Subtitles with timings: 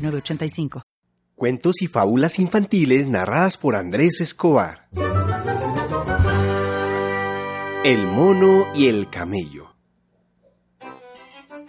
[0.00, 0.82] 906985.
[1.34, 4.88] Cuentos y fábulas infantiles narradas por Andrés Escobar.
[7.82, 9.74] El mono y el camello.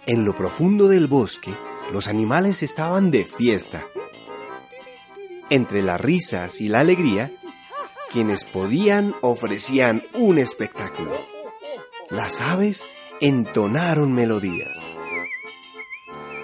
[0.04, 1.54] En lo profundo del bosque,
[1.90, 3.84] los animales estaban de fiesta.
[5.48, 7.32] Entre las risas y la alegría,
[8.10, 11.18] quienes podían ofrecían un espectáculo.
[12.10, 12.90] Las aves
[13.20, 14.92] entonaron melodías.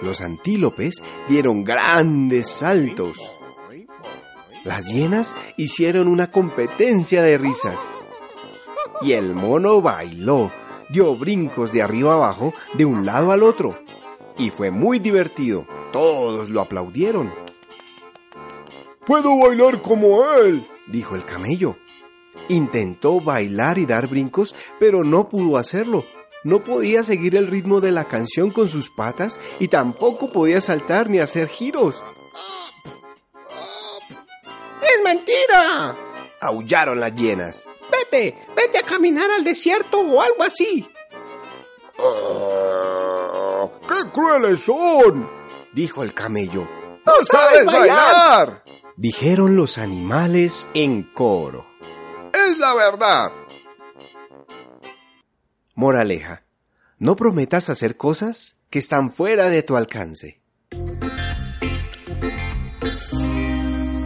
[0.01, 3.17] Los antílopes dieron grandes saltos.
[4.63, 7.81] Las hienas hicieron una competencia de risas.
[9.01, 10.51] Y el mono bailó,
[10.89, 13.77] dio brincos de arriba abajo, de un lado al otro.
[14.37, 15.65] Y fue muy divertido.
[15.91, 17.31] Todos lo aplaudieron.
[19.05, 21.77] Puedo bailar como él, dijo el camello.
[22.47, 26.03] Intentó bailar y dar brincos, pero no pudo hacerlo.
[26.43, 31.09] No podía seguir el ritmo de la canción con sus patas y tampoco podía saltar
[31.09, 32.03] ni hacer giros.
[34.81, 35.97] ¡Es mentira!
[36.41, 37.67] aullaron las hienas.
[37.91, 40.89] Vete, vete a caminar al desierto o algo así.
[43.87, 45.29] ¡Qué crueles son!
[45.73, 46.67] dijo el camello.
[47.05, 48.63] ¡No sabes bailar!
[48.95, 51.65] dijeron los animales en coro.
[52.33, 53.31] Es la verdad.
[55.79, 56.43] Moraleja.
[56.97, 60.41] No prometas hacer cosas que están fuera de tu alcance.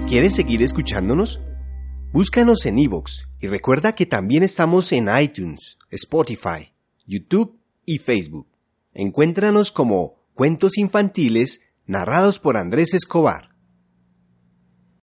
[0.07, 1.39] ¿Quieres seguir escuchándonos?
[2.11, 6.71] Búscanos en iVoox y recuerda que también estamos en iTunes, Spotify,
[7.08, 8.48] YouTube y Facebook.
[8.93, 13.49] Encuéntranos como Cuentos Infantiles narrados por Andrés Escobar.